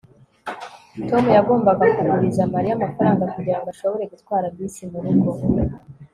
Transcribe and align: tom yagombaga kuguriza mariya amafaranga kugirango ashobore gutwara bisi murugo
tom 1.09 1.23
yagombaga 1.37 1.85
kuguriza 1.95 2.43
mariya 2.53 2.73
amafaranga 2.75 3.31
kugirango 3.33 3.67
ashobore 3.73 4.03
gutwara 4.11 4.45
bisi 4.55 4.83
murugo 4.91 5.31